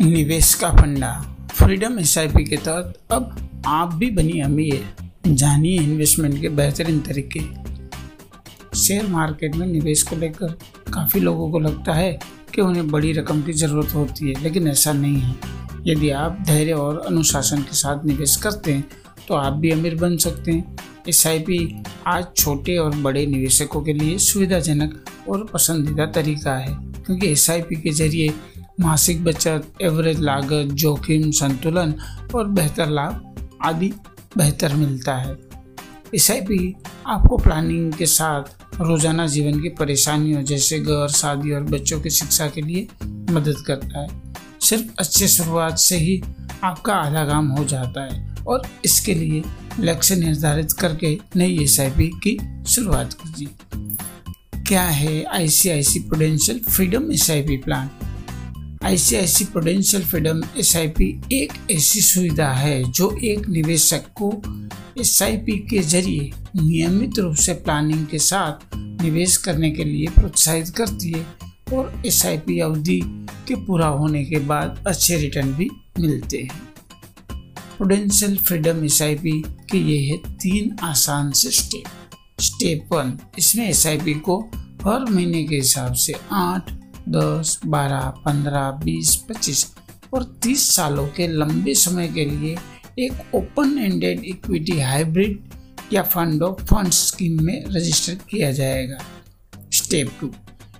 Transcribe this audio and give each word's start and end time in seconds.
निवेश 0.00 0.52
का 0.54 0.70
फंडा। 0.70 1.10
फ्रीडम 1.50 1.98
एसआईपी 1.98 2.44
के 2.44 2.56
तहत 2.56 2.98
अब 3.10 3.62
आप 3.66 3.94
भी 3.94 4.10
बनी 4.10 4.40
अमीर। 4.40 4.84
जानिए 5.26 5.78
इन्वेस्टमेंट 5.80 6.40
के 6.40 6.48
बेहतरीन 6.48 6.98
तरीके। 7.00 7.40
शेयर 8.78 9.06
मार्केट 9.06 9.54
में 9.56 9.66
निवेश 9.66 10.02
को 10.02 10.16
लेकर 10.16 10.48
काफ़ी 10.94 11.20
लोगों 11.20 11.50
को 11.50 11.58
लगता 11.58 11.94
है 11.94 12.18
कि 12.54 12.62
उन्हें 12.62 12.90
बड़ी 12.90 13.12
रकम 13.12 13.42
की 13.42 13.52
ज़रूरत 13.52 13.94
होती 13.94 14.28
है, 14.28 14.42
लेकिन 14.42 14.68
ऐसा 14.68 14.92
नहीं 14.92 15.16
है। 15.16 15.34
यदि 15.86 16.10
आप 16.10 16.38
धैर्य 16.46 16.72
और 16.72 17.02
अनुशासन 17.06 17.62
के 17.62 17.76
साथ 17.76 18.04
निवेश 18.04 18.36
करते 18.36 18.72
हैं 18.72 18.84
तो 19.28 19.34
आप 19.34 19.52
भी 19.52 19.70
अमीर 19.70 19.94
बन 19.94 20.16
सकते 20.18 20.52
हैं। 20.52 20.76
एस 21.08 21.26
आज 22.06 22.26
छोटे 22.36 22.76
और 22.76 22.96
बड़े 22.98 23.24
निवेशकों 23.26 23.82
के 23.82 23.92
लिए 23.92 24.18
सुविधाजनक 24.20 25.04
और 25.28 25.46
पसंदीदा 25.54 26.06
तरीका 26.12 26.54
है, 26.54 26.74
क्योंकि 27.06 27.26
एसआईपी 27.28 27.76
के 27.76 27.90
ज़रिए 27.92 28.32
मासिक 28.80 29.22
बचत 29.24 29.82
एवरेज 29.82 30.20
लागत, 30.20 30.72
जोखिम, 30.72 31.30
संतुलन 31.30 31.94
और 32.34 32.48
बेहतर 32.48 32.88
लाभ 32.88 33.58
आदि 33.64 33.92
बेहतर 34.36 34.74
मिलता 34.74 35.14
है। 35.16 35.36
एसआईपी 36.14 36.74
आपको 37.06 37.36
प्लानिंग 37.36 37.92
के 37.92 38.06
साथ 38.06 38.80
रोज़ाना 38.80 39.26
जीवन 39.26 39.60
की 39.60 39.68
परेशानियों 39.68 40.42
जैसे 40.42 40.78
घर, 40.80 41.08
शादी 41.08 41.52
और 41.52 41.62
बच्चों 41.64 42.00
की 42.00 42.10
शिक्षा 42.10 42.46
के 42.48 42.62
लिए 42.62 42.86
मदद 43.30 43.64
करता 43.66 44.00
है। 44.00 44.08
सिर्फ़ 44.60 44.92
अच्छे 44.98 45.28
शुरुआत 45.28 45.78
से 45.78 45.96
ही 45.96 46.22
आपका 46.64 46.94
आधा 46.94 47.24
काम 47.26 47.48
हो 47.48 47.64
जाता 47.64 48.02
है 48.04 48.44
और 48.44 48.62
इसके 48.84 49.14
लिए 49.14 49.42
लक्ष्य 49.80 50.16
निर्धारित 50.16 50.72
करके 50.72 51.18
नई 51.36 51.58
एसआईपी 51.62 52.08
की 52.26 52.38
शुरुआत 52.68 53.12
कीजिए। 53.12 53.48
क्या 54.62 54.82
है 54.82 55.22
I 55.24 55.48
C 55.48 55.68
I 55.68 55.82
C 55.82 56.00
Prudential 56.00 56.58
freedom 56.60 57.12
SIP 57.12 57.56
plan 57.56 57.90
ICIC 58.84 59.44
Prudential 59.44 60.02
freedom 60.04 60.40
SIP 60.58 61.08
एक 61.32 61.52
ऐसी 61.70 62.00
सुविधा 62.00 62.48
है 62.52 62.82
जो 62.90 63.10
एक 63.24 63.48
निवेशक 63.48 64.04
को 64.22 64.30
एसआईपी 65.00 65.52
के 65.70 65.78
ज़रिए 65.82 66.30
नियमित 66.56 67.18
रूप 67.18 67.34
से 67.34 67.54
प्लानिंग 67.54 68.06
के 68.06 68.18
साथ 68.18 68.76
निवेश 68.76 69.36
करने 69.36 69.70
के 69.70 69.84
लिए 69.84 70.06
प्रोत्साहित 70.06 70.68
करती 70.68 71.12
है 71.12 71.26
और 71.76 72.02
एसआईपी 72.06 72.58
अवधि 72.60 73.00
के 73.48 73.54
पूरा 73.54 73.86
होने 73.86 74.24
के 74.24 74.38
बाद 74.38 74.84
अच्छे 74.86 75.16
रिटर्न 75.16 75.52
भी 75.54 75.70
मिलते 76.00 76.42
हैं। 76.42 76.60
प्रोडेंशियल 77.76 78.36
फ्रीडम 78.38 78.84
एसआईपी 78.84 79.40
के 79.70 79.78
ये 79.78 79.98
है 80.10 80.16
तीन 80.34 80.76
आसान 80.82 81.32
से 81.32 81.50
स्टेप 81.50 82.40
स्टेप 82.40 82.88
वन 82.92 83.18
इसमें 83.38 83.68
एसआईपी 83.68 84.14
को 84.14 84.40
हर 84.84 85.10
महीने 85.10 85.44
के 85.44 85.56
हिसाब 85.56 85.92
से 85.92 86.14
आठ 86.32 86.70
दस, 87.08 87.58
बारह, 87.66 88.12
पंद्रह, 88.24 88.70
बीस, 88.84 89.14
पच्चीस 89.28 89.66
और 90.14 90.24
तीस 90.42 90.70
सालों 90.74 91.06
के 91.08 91.26
लंबे 91.28 91.74
समय 91.74 92.08
के 92.08 92.24
लिए 92.24 92.56
एक 92.98 93.34
ओपन 93.34 93.78
एंडेड 93.78 94.24
इक्विटी 94.24 94.78
हाइब्रिड 94.80 95.38
या 95.92 96.02
फंड 96.02 96.42
ऑफ़ 96.42 96.62
फंड 96.64 96.90
स्कीम 96.90 97.42
में 97.44 97.64
रजिस्टर 97.68 98.14
किया 98.30 98.50
जाएगा। 98.52 98.98
स्टेप 99.72 100.10
टू 100.20 100.30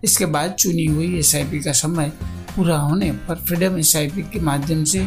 इसके 0.05 0.27
बाद 0.27 0.53
चुनी 0.53 0.85
हुई 0.85 1.19
एसआईपी 1.19 1.61
का 1.61 1.73
समय 1.73 2.13
पूरा 2.57 2.77
होने 2.77 3.11
पर 3.29 3.35
फ्रीडम 3.37 3.79
एसआईपी 3.79 4.23
के 4.23 4.41
माध्यम 4.41 4.85
से 4.85 5.07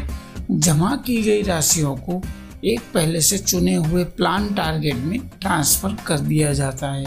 जमा 0.51 0.95
की 0.95 1.21
गई 1.21 1.41
राशियों 1.41 1.95
को 1.97 2.21
एक 2.65 2.81
पहले 2.93 3.21
से 3.21 3.37
चुने 3.37 3.75
हुए 3.75 4.03
प्लान 4.03 4.53
टारगेट 4.53 4.95
में 4.95 5.19
ट्रांसफ़र 5.41 5.95
कर 6.07 6.19
दिया 6.19 6.53
जाता 6.53 6.91
है, 6.91 7.05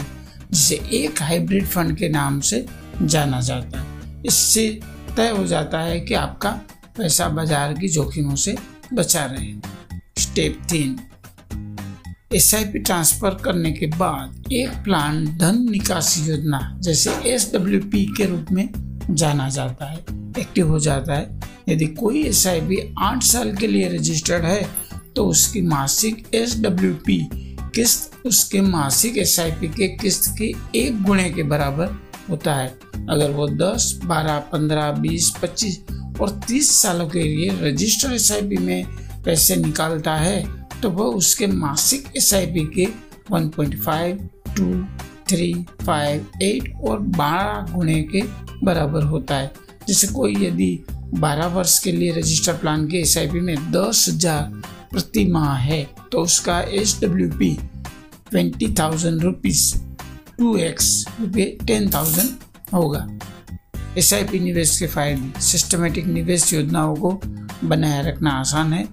जिसे 0.51 0.75
एक 0.93 1.21
हाइब्रिड 1.21 1.65
फंड 1.65 1.97
के 1.97 2.09
नाम 2.09 2.39
से 2.39 2.65
जाना 3.01 3.41
जाता 3.41 3.79
है। 3.79 3.92
इससे 4.25 4.67
तय 5.15 5.29
हो 5.29 5.45
जाता 5.47 5.79
है 5.81 5.99
कि 5.99 6.13
आपका 6.15 6.49
पैसा 6.97 7.27
बाज़ार 7.29 7.73
की 7.73 7.87
जोखिमों 7.89 8.35
से 8.35 8.55
बचा 8.93 9.25
रहे 9.25 9.53
स्टेप 10.19 10.61
तीन। 10.69 10.99
एस 12.33 12.53
ट्रांसफ़र 12.75 13.33
करने 13.43 13.71
के 13.71 13.87
बाद 13.87 14.51
एक 14.53 14.69
प्लान 14.83 15.25
धन 15.37 15.65
निकासी 15.71 16.21
योजना, 16.21 16.59
जैसे 16.79 17.11
एस 17.31 17.51
डब्ल्यू 17.53 17.79
पी 17.91 18.05
के 18.17 18.25
रूप 18.25 18.51
में 18.51 18.69
जाना 19.09 19.47
जाता 19.49 19.85
है 19.85 19.97
एक्टिव 20.39 20.69
हो 20.69 20.79
जाता 20.79 21.15
है। 21.15 21.39
यदि 21.69 21.85
कोई 21.95 22.23
एस 22.25 22.45
आई 22.47 22.61
पी 22.61 22.77
आठ 22.99 23.23
साल 23.23 23.55
के 23.55 23.67
लिए 23.67 23.89
रजिस्टर्ड 23.89 24.45
है 24.45 24.65
तो 25.15 25.25
उसकी 25.27 25.61
मासिक 25.63 26.25
एस 26.35 26.59
डब्ल्यू 26.61 26.93
पी 27.05 27.17
किस्त 27.75 28.25
उसके 28.25 28.61
मासिक 28.61 29.17
एस 29.17 29.39
आई 29.39 29.51
पी 29.51 29.67
के 29.69 29.87
किस्त 29.97 30.33
के 30.37 30.53
एक 30.75 31.01
गुणे 31.03 31.29
के 31.29 31.43
बराबर 31.43 31.97
होता 32.29 32.55
है। 32.55 32.67
अगर 33.09 33.31
वो 33.31 33.47
10, 33.57 33.87
12, 34.03 34.39
15, 34.51 34.91
20, 35.01 35.31
25 35.37 36.19
और 36.21 36.29
30 36.41 36.71
सालों 36.71 37.07
के 37.09 37.23
लिए 37.23 37.49
रजिस्टर 37.61 38.13
एसआईपी 38.13 38.57
में 38.57 38.85
पैसे 39.25 39.55
निकालता 39.55 40.15
है 40.15 40.43
तो 40.81 40.89
वह 40.89 41.15
उसके 41.15 41.47
मासिक 41.47 42.11
एसआईपी 42.17 42.65
के 42.75 42.85
1.5, 43.31 44.19
2, 44.59 44.69
3, 45.29 45.63
5, 45.83 46.21
8 46.43 46.83
और 46.83 46.99
12 47.17 47.73
गुणे 47.73 48.01
के 48.11 48.21
बराबर 48.63 49.03
होता 49.03 49.35
है। 49.35 49.51
जैसे 49.87 50.07
कोई 50.07 50.35
यदि 50.45 50.71
12 51.19 51.53
वर्ष 51.55 51.77
के 51.79 51.91
लिए 51.91 52.11
रजिस्टर 52.11 52.57
प्लान 52.57 52.87
के 52.87 52.97
एसआईपी 52.97 53.39
में 53.39 53.55
दस 53.71 54.05
हज़ार 54.09 54.61
प्रति 54.91 55.25
माह 55.25 55.53
है 55.59 55.83
तो 56.11 56.21
उसका 56.21 56.59
S 56.79 56.99
W 57.01 57.29
P 57.37 57.55
twenty 58.29 58.73
thousand 58.79 59.23
rupees 59.23 59.73
two 60.37 60.55
X 60.57 61.05
रुपये 61.19 61.45
टेन 61.67 61.89
थाउज़ेंड 61.93 62.42
होगा। 62.73 63.07
एस 63.97 64.13
आई 64.13 64.23
पी 64.23 64.39
निवेश 64.39 64.79
के 64.79 64.87
फ़ायदे 64.87 65.41
सिस्टमेटिक 65.41 66.05
निवेश 66.05 66.53
योजनाओं 66.53 66.95
को 66.95 67.11
बनाए 67.63 68.01
रखना 68.03 68.29
आसान 68.29 68.73
है। 68.73 68.87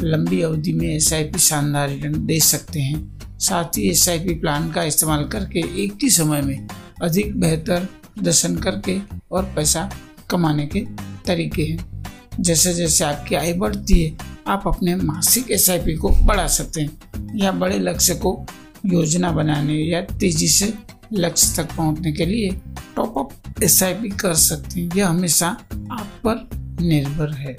लंबी 0.00 0.40
अवधि 0.42 0.72
में 0.72 0.86
एस 0.86 1.12
आई 1.12 1.24
पी 1.24 1.38
शानदार 1.38 1.88
रिटर्न 1.88 2.26
दे 2.26 2.40
सकते 2.40 2.80
हैं। 2.80 3.18
साथ 3.38 3.78
ही 3.78 3.88
एस 3.90 4.08
आई 4.08 4.18
पी 4.18 4.34
प्लान 4.34 4.70
का 4.70 4.82
इस्तेमाल 4.82 5.24
करके 5.24 5.60
एक 5.84 5.98
ही 6.02 6.10
समय 6.10 6.42
में 6.42 6.68
अधिक 7.02 7.40
बेहतर 7.40 7.84
प्रदर्शन 8.14 8.56
करके 8.56 8.98
और 9.32 9.44
पैसा 9.44 9.90
कमाने 10.30 10.66
के 10.66 10.80
तरीके 11.26 11.62
हैं। 11.62 12.12
जैसे 12.40 12.74
जैसे 12.74 13.04
आपकी 13.04 13.34
आय 13.34 13.52
बढ़ती 13.52 14.02
है, 14.02 14.16
आप 14.48 14.62
अपने 14.66 14.96
मासिक 14.96 15.50
एसआईपी 15.50 15.94
को 15.94 16.08
बढ़ा 16.08 16.46
सकते 16.46 16.80
हैं 16.80 17.38
या 17.38 17.52
बड़े 17.52 17.78
लक्ष्य 17.78 18.14
को 18.14 18.46
योजना 18.86 19.30
बनाने 19.30 19.74
या 19.74 20.00
तेज़ी 20.00 20.48
से 20.48 20.72
लक्ष्य 21.12 21.62
तक 21.62 21.76
पहुँचने 21.76 22.12
के 22.12 22.26
लिए 22.26 22.50
टॉप 22.96 23.18
अप 23.18 23.62
एसआईपी 23.62 24.08
कर 24.08 24.34
सकते 24.34 24.80
हैं। 24.80 24.90
यह 24.96 25.08
हमेशा 25.08 25.48
आप 25.72 26.08
पर 26.26 26.50
निर्भर 26.80 27.30
है। 27.32 27.56